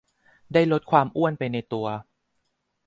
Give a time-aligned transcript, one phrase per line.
[0.53, 1.87] ได้ลดความอ้วนไปในตัว